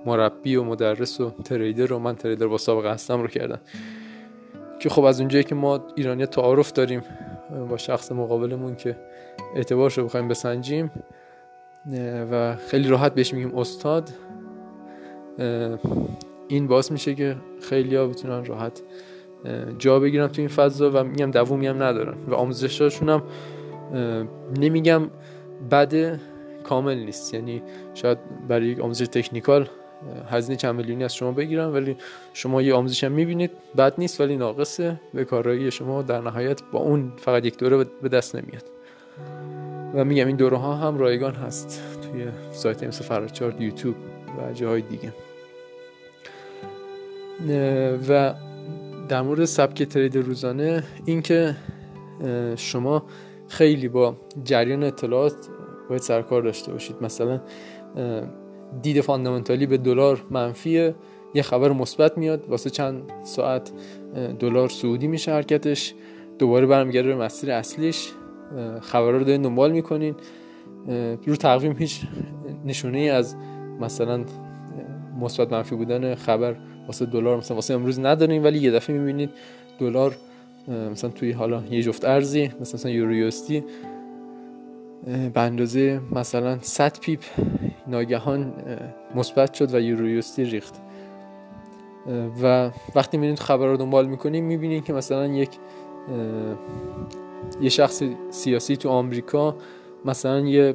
[0.07, 3.61] مربی و مدرس و تریدر و من تریدر با سابقه هستم رو کردن.
[4.79, 7.03] که خب از اونجایی که ما ایرانی تعارف داریم
[7.71, 8.97] با شخص مقابلمون که
[9.57, 10.91] اعتبارش رو بخوایم بسنجیم
[12.33, 14.11] و خیلی راحت بهش میگیم استاد
[16.49, 18.83] این باعث میشه که خیلی ها بتونن راحت
[19.79, 22.17] جا بگیرن تو این فضا و میگم دوومی هم ندارن.
[22.29, 23.23] و آموزشاشون هم
[24.59, 25.11] نمیگم
[25.71, 26.21] بده
[26.65, 27.35] کامل نیست.
[27.35, 27.63] یعنی
[27.95, 29.69] شاید برای یک آموزش تکنیکال
[30.31, 31.97] هزینه چند میلیونی از شما بگیرن ولی
[32.33, 33.51] شما یه آموزش هم می‌بینید.
[33.77, 35.01] بد نیست ولی ناقصه.
[35.15, 38.65] به کارایی شما در نهایت با اون فقط یک دوره به دست نمیاد.
[39.95, 43.95] و میگم این دوره ها هم رایگان هست توی سایت مثل فرچارد یوتیوب
[44.39, 45.13] و جاهای دیگه.
[48.09, 48.35] و
[49.09, 51.57] در مورد سبک ترید روزانه اینکه
[52.57, 53.05] شما
[53.49, 55.35] خیلی با جریان اطلاعات
[55.89, 56.97] باید سرکار داشته باشید.
[57.01, 57.41] مثلا
[58.83, 60.95] دید فاندامنتالی به دلار منفیه.
[61.35, 62.49] یه خبر مثبت میاد.
[62.49, 63.71] واسه چند ساعت
[64.39, 65.95] دلار سعودی میشه حرکتش.
[66.39, 68.13] دوباره برمیگرده به مسیر اصلیش.
[68.81, 70.15] خبرها رو دارین دنبال می‌کنین.
[71.27, 72.01] رو تقویم هیچ
[72.67, 73.37] نشونه ای از
[73.81, 74.25] مثلا
[75.21, 76.57] مثبت منفی بودن خبر
[76.87, 79.31] واسه دلار مثلا واسه امروز نداریم ولی یه دفعه می‌بینید
[79.79, 80.17] دلار
[80.93, 83.65] مثلا توی حالا یه جفت ارزی مثلا, یورویوستی
[85.07, 87.21] به اندازه مثلا 100 پیپ
[87.87, 88.53] ناگهان
[89.15, 90.75] مثبت شد و یورویوستی ریخت.
[92.43, 95.51] و وقتی می‌بینید خبر رو دنبال می‌کنیم می‌بینید که مثلا یک
[97.61, 99.57] یه شخص سیاسی تو آمریکا
[100.05, 100.75] مثلا یه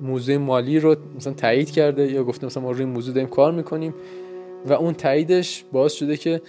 [0.00, 3.94] موضوع مالی رو مثلا تایید کرده یا گفته مثلا ما روی موضوع داریم کار می‌کنیم
[4.66, 6.40] و اون تاییدش باعث شده که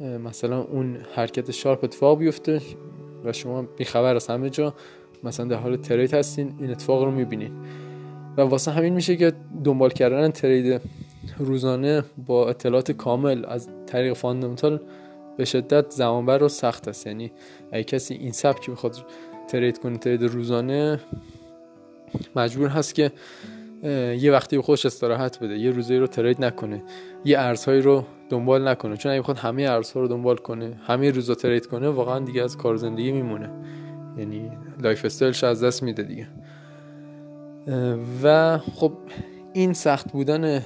[0.00, 2.60] مثلا اون حرکت sharp اتفاق بیفته
[3.24, 4.74] و شما بیخبر از همه جا
[5.24, 7.52] مثلا در حال trade هستین این اتفاق رو می‌بینین.
[8.36, 9.32] و واسه همین میشه که
[9.64, 10.80] دنبال کردن trade
[11.38, 14.80] روزانه با اطلاعات کامل از طریق fundamental
[15.36, 17.06] به شدت زمانبر و سخت است.
[17.06, 17.32] یعنی
[17.72, 18.96] اگه کسی این سبکی بخواد
[19.48, 21.00] trade کنه trade روزانه
[22.36, 23.12] مجبور هست که
[24.18, 26.82] یه وقتی به خودش استراحت بده یه روزی رو trade نکنه
[27.24, 28.96] یه ارزهایی رو دنبال نکنه.
[28.96, 32.56] چون اگه بخواد همه ارزها رو دنبال کنه همه روزا trade کنه واقعا دیگه از
[32.56, 33.50] کار زندگی میمونه.
[34.18, 34.50] یعنی
[34.82, 36.26] lifestyle ش از دست میده دیگه.
[38.22, 38.92] و خب
[39.52, 40.62] این سخت بودن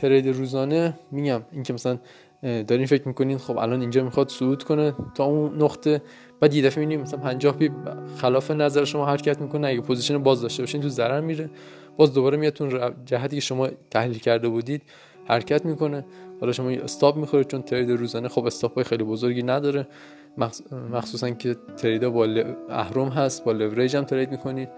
[0.00, 1.98] trade روزانه میگم اینکه مثلا
[2.42, 6.02] دارین فکر می‌کنین خب الان اینجا می‌خواد صعود کنه تا اون نقطه
[6.40, 7.70] بعد یه دفعه می‌بینیم مثلا 50 pip
[8.16, 11.50] خلاف نظر شما حرکت می‌کنه اگه position باز داشته باشین تو ضرر میره.
[11.96, 14.82] باز دوباره میاد تو جهتی که شما تحلیل کرده بودید
[15.24, 16.04] حرکت می‌کنه.
[16.40, 19.86] حالا شما stop می‌خورید چون trade روزانه خب stop خیلی بزرگی نداره.
[20.92, 22.26] مخصوصا که trade ا با
[22.68, 24.68] اهرم هست با لوریج هم trade می‌کنید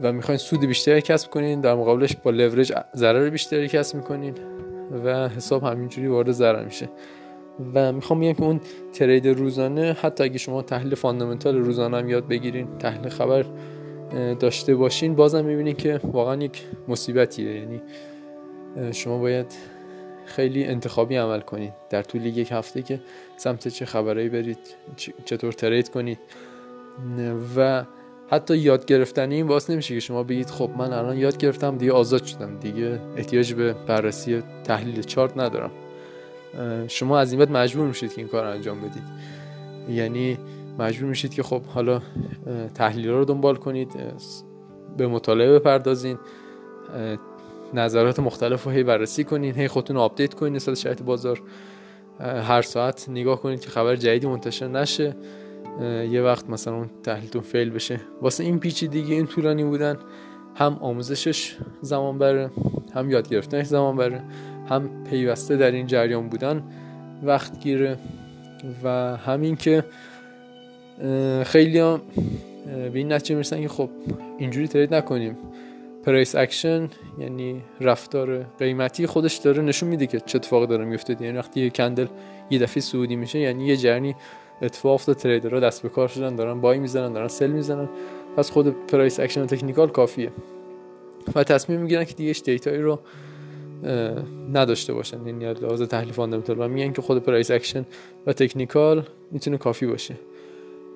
[0.00, 4.34] و می‌خواین سود بیشتری کسب کنین در مقابلش با لورج ضرر بیشتری کسب می‌کنین
[5.04, 6.88] و حساب همینجوری وارد ضرر میشه.
[7.74, 8.60] و می‌خوام بگم که اون
[8.92, 13.44] ترید روزانه حتی اگه شما تحلیل فاندامنتال روزانه هم یاد بگیرین تحلیل خبر
[14.40, 17.54] داشته باشین بازم می‌بینین که واقعا یک مصیبتیه.
[17.54, 17.82] یعنی
[18.92, 19.54] شما باید
[20.30, 21.72] خیلی انتخابی عمل کنید.
[21.90, 23.00] در طول یک هفته که
[23.36, 24.58] سمت چه خبرهایی برید
[25.24, 26.18] چطور ترید کنید.
[27.56, 27.84] و
[28.30, 31.92] حتی یاد گرفتن این باعث نمیشه که شما بگید خب من الان یاد گرفتم دیگه
[31.92, 32.58] آزاد شدم.
[32.58, 35.70] دیگه احتیاج به بررسی تحلیل چارت ندارم.
[36.88, 39.02] شما از این بعد مجبور میشید که این کار انجام بدید.
[39.88, 40.38] یعنی
[40.78, 42.02] مجبور میشید که خب حالا
[42.74, 43.88] تحلیل رو دنبال کنید
[44.96, 46.18] به مطالعه بپردازین.
[47.74, 51.42] نظرات مختلف رو هی بررسی کنین هی خودتون update کنین نسبت شرایط بازار.
[52.20, 55.16] هر ساعت نگاه کنید که خبر جدیدی منتشر نشه.
[56.10, 58.00] یه وقت مثلا اون تحلیلتون fail بشه.
[58.22, 59.96] واسه این پیچیدگیه این طولانی بودن
[60.54, 62.50] هم آموزشش زمان بره
[62.94, 64.22] هم یاد گرفتنش زمان بره
[64.68, 66.62] هم پیوسته در این جریان بودن
[67.22, 67.98] وقت گیره
[68.84, 69.84] و همین که
[71.44, 72.00] خیلی هم
[72.92, 73.90] به این نتیجه می‌رسن که خب
[74.38, 75.36] اینجوری trade نکنیم.
[76.04, 76.88] price action
[77.18, 81.70] یعنی رفتار قیمتی خودش داره نشون میده که چه اتفاقی داره میفته یعنی وقتی یه
[81.70, 82.06] candle
[82.50, 84.16] یه دفعه صعودی میشه یعنی یه جریانی
[84.62, 87.88] اتفاق افتاد trader ها دست به کار شدن دارن buy می‌زنن دارن sell می‌زنن.
[88.36, 90.32] پس خود price action technical کافیه.
[91.34, 93.00] و تصمیم می‌گیرن که دیگه data یی رو
[94.52, 95.26] نداشته باشن.
[95.26, 97.86] یعنی لحاظ تحلیل fundamental و میگن که خود price action
[98.26, 100.14] و technical می‌تونه کافی باشه.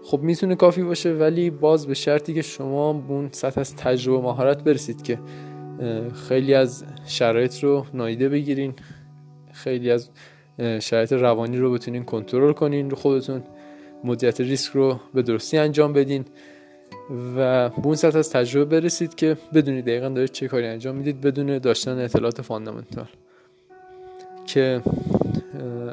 [0.05, 4.65] خب می‌تونه کافی باشه ولی باز به شرطی که شما اون سطح از تجربه مهارت
[4.65, 5.19] برسید که
[6.29, 8.75] خیلی از شرایط رو نادیده بگیرین
[9.53, 10.11] خیلی از
[10.59, 13.43] شرایط روانی رو بتونین کنترل کنین رو خودتون
[14.05, 16.25] مدیریت ریسک رو به درستی انجام بدین
[17.37, 21.21] و به اون سطح از تجربه برسید که بدونید دقیقا دارید چه کاری انجام می‌دید
[21.21, 23.09] بدون داشتن اطلاعات fundamental.
[24.47, 24.83] که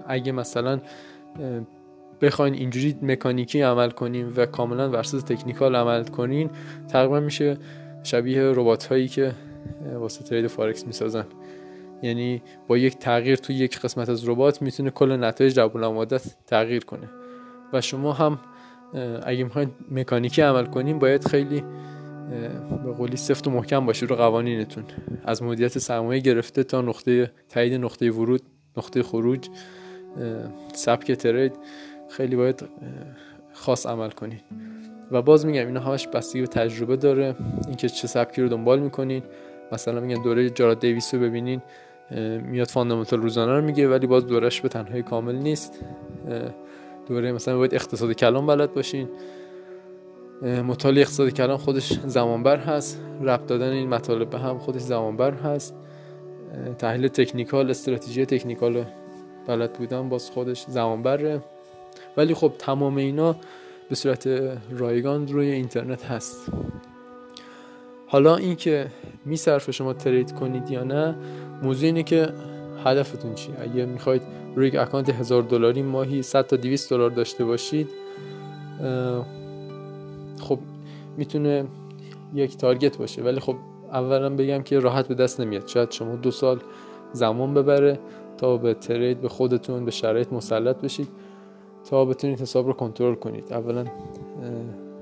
[0.07, 0.79] اگه مثلا
[2.21, 6.49] بخواین اینجوری مکانیکی عمل کنیم و کاملا بر اساس technical عمل کنین
[6.87, 7.57] تقریبا میشه
[8.03, 9.31] شبیه ربات هایی که
[9.93, 11.25] واسه trade فارکس می‌سازن.
[12.03, 17.09] یعنی با یک تغییر توی یک قسمت از ربات می‌تونه کل نتایج در تغییر کنه.
[17.73, 18.39] و شما هم
[19.23, 21.63] اگه می‌خواین مکانیکی عمل کنیم باید خیلی
[22.85, 24.83] به قولی سفت و محکم باشید رو قوانینتون.
[25.25, 28.41] از مدیریت سرمایه گرفته تا نقطه تایید نقطه ورود
[28.77, 29.49] نقطه خروج
[30.73, 31.53] سبک ترید.
[32.11, 32.63] خیلی باید
[33.53, 34.41] خاص عمل کنید
[35.11, 37.35] و باز میگم اینا همش بستگی به تجربه داره.
[37.67, 39.23] اینکه چه سبکی رو دنبال می‌کنین.
[39.71, 41.61] مثلا میگن دوره جاراد دیویس رو ببینین
[42.45, 45.85] میاد fundamental روزانه رو میگه ولی باز دورش به تنهایی کامل نیست.
[47.07, 49.09] دوره مثلا باید اقتصاد کلان بلد باشین.
[50.41, 53.01] مطالعه اقتصاد کلان خودش زمانبر هست.
[53.21, 55.75] ربط دادن این مطالب به هم خودش زمانبر هست.
[56.77, 58.85] تحلیل technical استراتژی technical
[59.47, 61.41] بلد بودن باز خودش زمانبره.
[62.17, 63.35] ولی خب تمام اینا
[63.89, 64.27] به صورت
[64.71, 66.51] رایگان روی اینترنت هست.
[68.07, 68.87] حالا اینکه
[69.25, 71.15] میصرف شما ترید کنید یا نه
[71.63, 72.29] موضوع اینه که
[72.85, 74.21] هدفتون چی اگه می‌خواید
[74.55, 77.89] روی یک اکانت هزار دلاری ماهی 100 تا 200 دلار داشته باشید
[80.41, 80.59] خب
[81.17, 81.65] می‌تونه
[82.33, 83.21] یک تارگت باشه.
[83.21, 83.55] ولی خب
[83.91, 85.67] اولا بگم که راحت به دست نمیاد.
[85.67, 86.59] شاید شما دو سال
[87.13, 87.99] زمان ببره
[88.37, 91.07] تا به ترید به خودتون به شرایط مسلط بشید.
[91.89, 93.53] تا بتونید حساب رو کنترل کنید.
[93.53, 93.85] اولا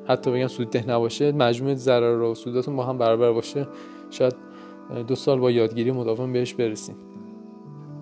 [0.07, 3.67] حتی بگم سود ده نباشه مجموع ضرر و سوداتون با هم برابر باشه.
[4.09, 4.35] شاید
[5.07, 6.95] دو سال با یادگیری مداوم بهش برسید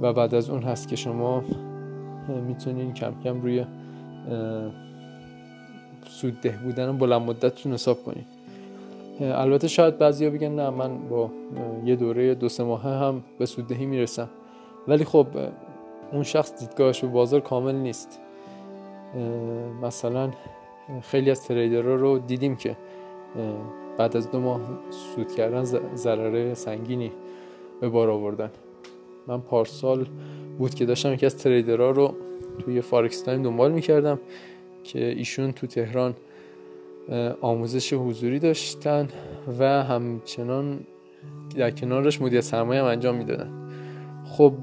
[0.02, 1.44] و بعد از اون هست که شما
[2.48, 3.66] می‌تونین کم کم روی
[6.08, 8.26] سود ده بودن بلند مدتتون حساب کنید
[9.20, 11.32] البته شاید بعضیا بگن نه من با
[11.86, 14.30] یه دوره دو سه ماه هم به سوددهی می‌رسم.
[14.88, 15.28] ولی خب
[16.12, 18.20] اون شخص دیدگاهش به بازار کامل نیست.
[19.82, 20.32] مثلا
[21.02, 22.78] خیلی از trader ها رو دیدیم که
[23.98, 25.64] بعد از دو ماه سود کردن
[25.96, 27.12] ضرر سنگینی
[27.82, 28.50] به بار آوردن.
[29.28, 30.06] من پارسال
[30.58, 32.14] بود که داشتم یکی از trader ها رو
[32.60, 34.20] توی فارکس تایم دنبال می‌کردم
[34.84, 36.16] که ایشون تو تهران
[37.42, 39.08] آموزش حضوری داشتن
[39.60, 40.80] و همچنان
[41.56, 43.70] در کنارش مدیر سرمایه هم انجام می‌دادن.
[44.26, 44.54] خب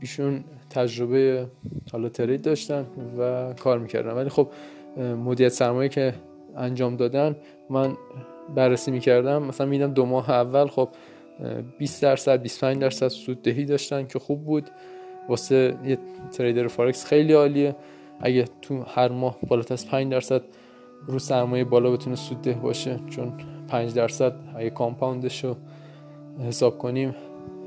[0.00, 0.44] ایشون
[0.76, 1.46] تجربه
[1.92, 2.86] حالا trade داشتن
[3.18, 4.12] و کار می‌کردن.
[4.12, 4.48] ولی خب
[4.96, 6.14] مدیریت سرمایه که
[6.56, 7.36] انجام دادن
[7.70, 7.96] من
[8.54, 9.42] بررسی می‌کردم.
[9.42, 10.88] مثلا میدم دو ماه اول خب
[11.78, 14.70] 20 درصد 25 درصد سوددهی داشتن که خوب بود.
[15.28, 15.98] واسه یه
[16.32, 17.76] trader فارکس خیلی عالیه.
[18.20, 20.42] اگه تو هر ماه بالاتر از 5 درصد
[21.06, 23.32] رو سرمایه بالا بتونه سودده باشه چون
[23.68, 25.56] 5 درصد اگه compound ش رو
[26.46, 27.14] حساب کنیم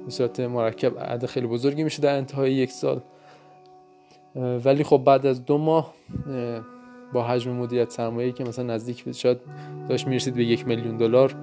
[0.10, 3.02] به صورت مرکب عدد خیلی بزرگی میشه در انتهای یک سال.
[4.36, 5.94] ولی خب بعد از دو ماه
[7.14, 9.38] با حجم مدیریت سرمایه که مثلا نزدیک شاید
[9.90, 11.36] داشت می‌رسید به یک میلیون دلار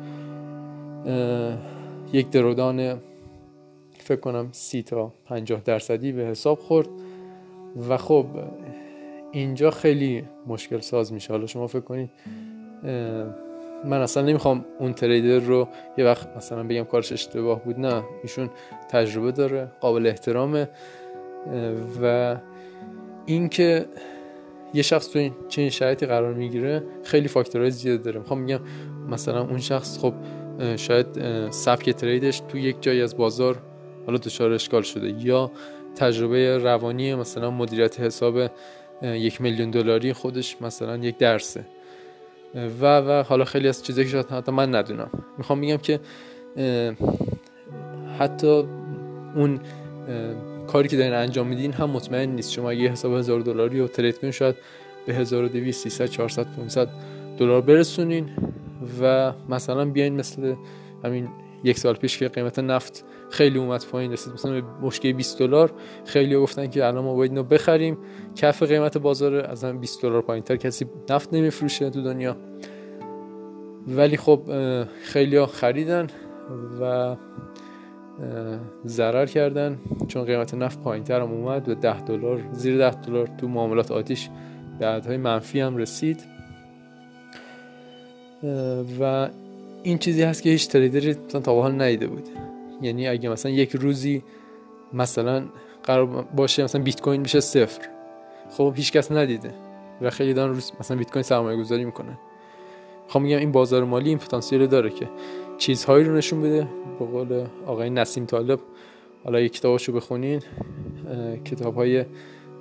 [2.12, 2.98] یک درودان
[3.98, 6.88] فکر کنم سی تا پنجاه درصدی به حساب خورد.
[7.88, 8.26] و خب
[9.32, 11.32] اینجا خیلی مشکل ساز میشه.
[11.32, 12.10] حالا شما فکر کنید
[13.84, 18.02] من اصلا نمی‌خوام اون تریدر رو یه وقت مثلا بگم کارش اشتباه بود نه.
[18.22, 18.50] ایشون
[18.90, 20.68] تجربه داره قابل احترامه.
[22.02, 22.36] و
[23.26, 23.86] اینکه
[24.74, 28.18] یه شخص تو این چنین شرایطی قرار می‌گیره خیلی فاکتورهای زیاد داره.
[28.18, 28.60] می‌خوام میگم
[29.08, 30.14] مثلا اون شخص خب
[30.76, 31.06] شاید
[31.50, 33.56] سبک تریدش تو یک جایی از بازار
[34.06, 35.14] حالا دچار اشکال شده.
[35.26, 35.50] یا
[35.96, 38.50] تجربه روانی مثلا مدیریت حساب
[39.02, 41.64] یک میلیون دلاری خودش مثلا یک درسه.
[42.54, 45.10] و و حالا خیلی از چیزایی که شاید حتی من ندونم.
[45.38, 46.00] می‌خوام بگم که
[48.18, 48.64] حتی
[49.34, 49.60] اون
[50.66, 52.52] کاری که دارین انجام میدین هم مطمئن نیست.
[52.52, 54.56] شما اگه حساب هزار دلاری رو ترید کنین شاید
[55.06, 56.88] به 1200 300 400 500
[57.38, 58.30] دلار برسونین
[59.02, 60.54] و مثلا بیاین مثل
[61.04, 61.28] همین
[61.66, 64.32] یک سال پیش که قیمت نفت خیلی اومد پایین رسید.
[64.32, 65.72] مثلا به مشکل 20 دلار
[66.04, 67.98] خیلی گفتن که الان ما باید اینو بخریم.
[68.36, 70.56] کف قیمت بازار از هم 20 دلار پایینتر.
[70.56, 72.36] کسی نفت نمیفروشه تو دنیا.
[73.88, 74.40] ولی خب
[75.02, 76.06] خیلی ها خریدن
[76.80, 77.16] و
[78.86, 79.78] ضرر کردن.
[80.08, 84.28] چون قیمت نفت پایینتر هم اومد به 10 دلار زیر 10 دلار تو معاملات آتیش
[84.78, 86.24] به عددهای منفی هم رسید.
[89.00, 89.28] و
[89.86, 92.28] این چیزی هست که هیچ تریدری مثلا تا حال ندیده بود.
[92.82, 94.22] یعنی اگه مثلا یک روزی
[94.92, 95.44] مثلا
[95.82, 97.88] قرار باشه مثلا بیت کوین بشه صفر.
[98.50, 99.54] خب هیچ کس ندیده
[100.00, 102.18] و خیلی دارن روز مثلا بیت کوین سرمایه گذاری می‌کنن.
[103.08, 105.08] خب میگم این بازار مالی این پتانسیل داره که
[105.58, 106.68] چیزهایی رو نشون بده.
[106.98, 108.60] به قول آقای نسیم طالب
[109.24, 110.42] حالا یک کتابشو بخونین
[111.44, 112.04] کتاب های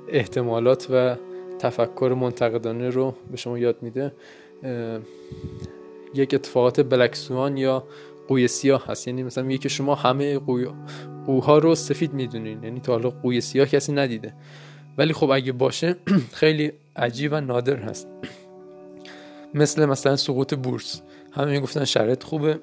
[0.09, 1.15] احتمالات و
[1.59, 4.11] تفکر منتقدانه رو به شما یاد میده.
[6.17, 7.83] یک اتفاقات بلکسوان یا
[8.27, 9.07] قوی سیاه هست.
[9.07, 10.67] یعنی مثلا میگه که شما همه قوی
[11.25, 12.63] قوها رو سفید می‌دونین.
[12.63, 14.33] یعنی تا حالا قوی سیاه کسی ندیده.
[14.97, 15.95] ولی خب اگه باشه
[16.39, 18.07] خیلی عجیب و نادر هست.
[19.53, 21.01] مثل مثلا سقوط بورس.
[21.31, 22.59] همه گفتن شرط خوبه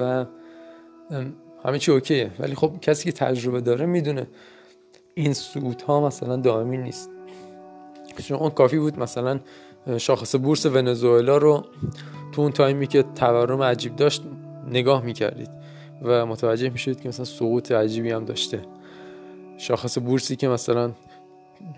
[0.00, 0.24] و
[1.64, 2.30] همه چی اوکیه.
[2.38, 4.26] ولی خب کسی که تجربه داره می‌دونه
[5.14, 7.10] این سقوط ها مثلا دائمی نیست.
[8.22, 9.40] شما کافی بود مثلا
[9.98, 11.64] شاخص بورس ونزوئلا رو
[12.32, 14.22] تو اون تایمی که تورم عجیب داشت
[14.68, 15.50] نگاه می‌کردید
[16.02, 18.62] و متوجه میشید که مثلا سقوط عجیبی هم داشته.
[19.58, 20.92] شاخص بورسی که مثلا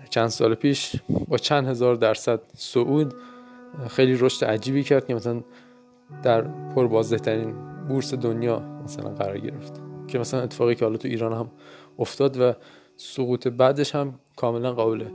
[0.09, 0.95] چند سال پیش
[1.27, 3.13] با چند هزار درصد صعود
[3.87, 5.41] خیلی رشد عجیبی کرد که مثلا
[6.23, 7.55] در پربازده ترین
[7.87, 9.81] بورس دنیا مثلا قرار گرفت.
[10.07, 11.51] که مثلا اتفاقی که حالا تو ایران هم
[11.99, 12.53] افتاد و
[12.97, 15.05] سقوط بعدش هم کاملا قابل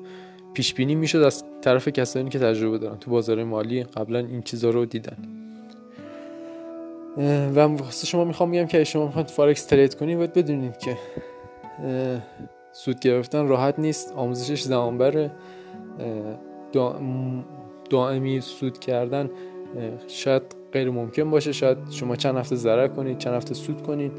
[0.59, 2.99] پیش بینی می‌شد از طرف کسانی که تجربه دارن.
[2.99, 5.16] تو بازار مالی قبلا این چیزا رو دیدن.
[7.55, 10.97] و واسه شما می‌خوام بگم که شما می‌خواید فارکس ترید کنید باید بدونید که
[12.73, 15.31] سود گرفتن راحت نیست آموزشش زمان
[17.90, 19.31] دائمی سود کردن
[20.09, 20.42] شاید
[20.73, 21.53] غیر ممکن باشه.
[21.53, 24.12] شاید شما چند هفته ضرر کنید چند هفته سود کنید.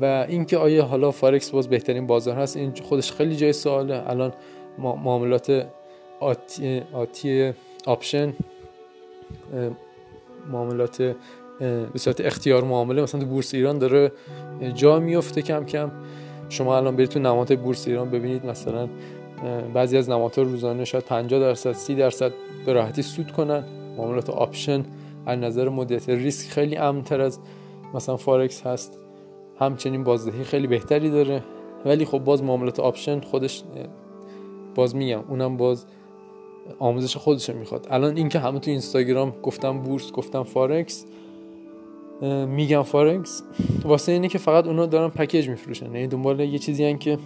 [0.00, 4.10] و اینکه آیا حالا فارکس باز بهترین بازار هست این خودش خیلی جای سواله.
[4.10, 4.32] الان
[4.78, 5.66] معاملات
[6.20, 7.52] آتی, آتی
[7.86, 8.32] آپشن
[10.52, 11.02] معاملات
[11.58, 14.12] به صورت اختیار معامله مثلا تو بورس ایران داره
[14.74, 15.90] جا میفته کم کم.
[16.48, 18.88] شما الان برید تو نماد بورس ایران ببینید مثلا
[19.74, 22.32] بعضی از نمادها روزانه شاید 50 درصد 30 درصد
[22.66, 23.64] به راحتی سود کنن.
[23.96, 24.84] معاملات آپشن
[25.26, 27.38] از نظر مدیریت ریسک خیلی امنتر از
[27.94, 28.98] مثلا فارکس هست
[29.58, 31.42] همچنین بازدهی خیلی بهتری داره.
[31.84, 33.62] ولی خب باز معاملات آپشن خودش
[34.74, 35.86] باز میگم اونم باز
[36.78, 37.86] آموزش خودش می‌خواد.
[37.90, 41.06] الان اینکه همه تو اینستاگرام گفتم بورس گفتم فارکس
[42.48, 43.42] میگم فارکس
[43.84, 45.86] واسه اینه که فقط اونا دارن پکیج میفروشن.
[45.86, 47.18] یعنی دنبال یه چیزی هستن که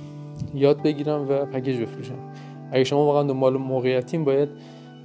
[0.55, 2.19] یاد بگیرم و پکیج بفروشن.
[2.73, 4.49] اگه شما واقعا دنبال موقعیتین باید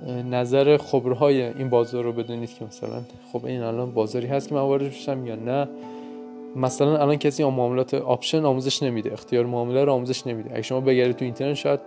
[0.07, 4.61] نظر خبرهای این بازار رو بدونید که مثلا خب این الان بازاری هست که من
[4.61, 5.67] وارد بشم یا نه.
[6.55, 10.51] مثلا الان کسی آن معاملات آپشن آموزش نمیده اختیار معامله رو آموزش نمیده.
[10.51, 11.79] اگه شما بگردید تو اینترنت شاید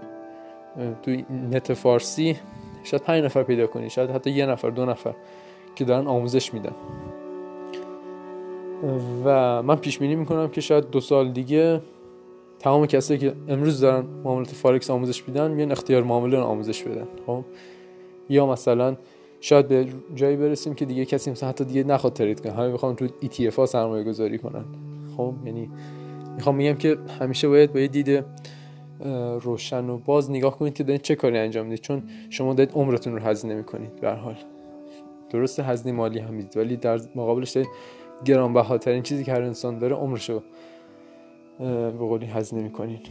[1.02, 1.10] تو
[1.50, 2.36] نت فارسی
[2.84, 5.14] شاید پنج نفر پیدا کنید شاید حتی یه نفر دو نفر
[5.74, 6.72] که دارن آموزش میدن.
[9.24, 11.80] و من پیش بینی می‌کنم که شاید دو سال دیگه
[12.58, 17.06] تمام کسایی که امروز دارن معاملات فارکس آموزش میدن میان اختیار معامله رو آموزش بدن.
[17.26, 17.44] خب؟
[18.28, 18.96] یا مثلا
[19.40, 22.52] شاید به جایی برسیم که دیگه کسی مثلا حتی دیگه نخواد ترید کنه.
[22.52, 24.64] همه بخوام تو ETF ها سرمایه گذاری کنن.
[25.16, 25.70] خب یعنی
[26.34, 28.24] می‌خوام میگم که همیشه باید با یه دید
[29.40, 31.80] روشن و باز نگاه کنید که دارید چه کاری انجام می‌دید.
[31.80, 34.36] چون شما دارید عمرتون رو هزینه می‌کنید به حال.
[35.30, 37.70] درسته هزینه مالی هم می‌دید ولی در مقابلش دارید
[38.24, 40.42] گرانبهاترین چیزی که هر انسان داره عمرشو
[41.58, 43.08] به قولی هزینه می‌کنید.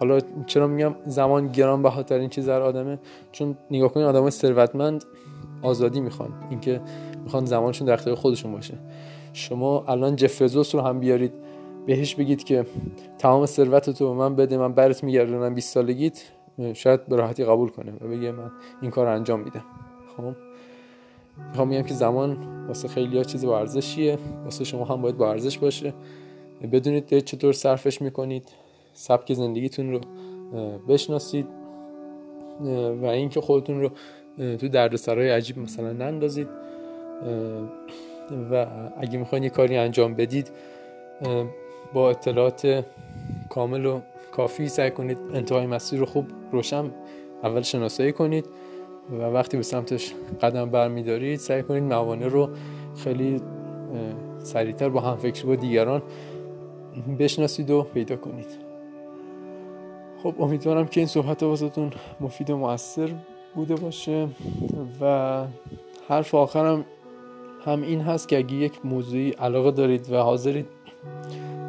[0.00, 2.98] حالا چرا میگم زمان گرانبهاترین چیز در آدمه؟
[3.32, 5.04] چون نگاه کنید آدم ثروتمند
[5.62, 6.30] آزادی می‌خوان.
[6.50, 6.80] اینکه
[7.24, 8.74] می‌خوان زمانشون در اختیار خودشون باشه.
[9.32, 11.32] شما الان جفزوس رو هم بیارید
[11.86, 12.66] بهش بگید که
[13.18, 16.22] تمام ثروت تو به من بده من برات میگردونم 20 سالگیت
[16.74, 18.50] شاید به راحتی قبول کنه و بگه من
[18.82, 19.64] این کار انجام میدم.
[20.16, 20.22] خب؟
[21.48, 22.36] می‌خوام میگم که زمان
[22.68, 24.18] واسه خیلی ها چیز با ارزشیه.
[24.44, 25.94] واسه شما هم باید با ارزش باشه.
[26.72, 28.48] بدونید چطور صرفش می‌کنید.
[28.92, 30.00] سبک زندگیتون رو
[30.88, 31.46] بشناسید
[33.02, 33.90] و اینکه خودتون رو
[34.56, 36.48] تو دردسرای عجیب مثلا نندازید
[38.50, 38.66] و
[38.98, 40.50] اگه می‌خواین یه کاری انجام بدید
[41.92, 42.84] با اطلاعات
[43.48, 44.00] کامل و
[44.32, 46.90] کافی سعی کنید انتهای مسیر رو خوب روشن
[47.42, 48.46] اول شناسایی کنید
[49.10, 52.48] و وقتی به سمتش قدم برمیدارید سعی کنید موانع رو
[53.04, 53.40] خیلی
[54.38, 56.02] سریعتر با همفکری با دیگران
[57.18, 58.69] بشناسید و پیدا کنید.
[60.22, 63.10] خب امیدوارم که این صحبت واسهتون مفید و موثر
[63.54, 64.28] بوده باشه
[65.00, 65.44] و
[66.08, 66.84] حرف آخرم
[67.64, 70.66] هم این هست که اگه یک موضوعی علاقه دارید و حاضرید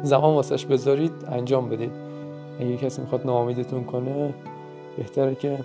[0.02, 1.92] زمان واسش بذارید انجام بدید.
[2.60, 4.34] اگه کسی می‌خواد ناامیدتون کنه
[4.96, 5.58] بهتره که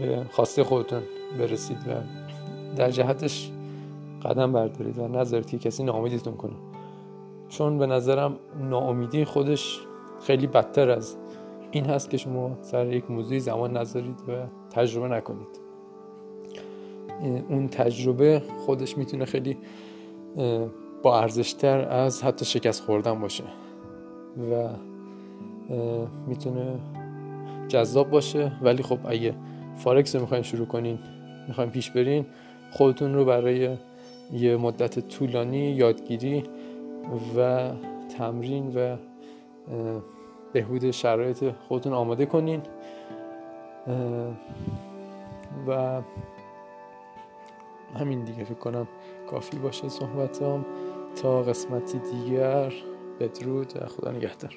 [0.00, 1.02] به خواسته خودتون
[1.38, 1.90] برسید و
[2.76, 3.50] در جهتش
[4.24, 6.54] قدم بردارید و نذارید که کسی ناامیدتون کنه.
[7.48, 8.36] چون به نظرم
[8.70, 9.80] ناامیدی خودش
[10.26, 11.16] خیلی بدتر از
[11.74, 14.32] این هست که شما سر یک موضوعی زمان نذارید و
[14.70, 15.60] تجربه نکنید.
[17.48, 19.56] اون تجربه خودش می‌تونه خیلی
[21.02, 23.44] با ارزشتر از حتی شکست خوردن باشه
[24.50, 24.68] و
[26.26, 26.78] می‌تونه
[27.68, 28.52] جذاب باشه.
[28.62, 29.34] ولی خب اگه
[29.76, 30.98] فارکس رو می‌خواین شروع کنین
[31.48, 32.26] می‌خواین پیش برین
[32.70, 33.76] خودتون رو برای
[34.32, 36.42] یه مدت طولانی یادگیری
[37.36, 37.70] و
[38.18, 38.96] تمرین و
[40.54, 42.62] بهبود شرایط خودتون آماده کنین.
[45.66, 46.02] و
[48.00, 48.88] همین دیگه فکر کنم
[49.30, 50.64] کافی باشه صحبتام.
[51.22, 52.72] تا قسمتی دیگر
[53.20, 54.54] بدرود و خدا نگهدار.